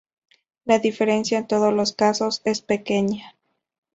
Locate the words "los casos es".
1.71-2.63